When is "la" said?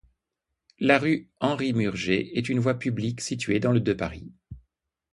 0.79-0.97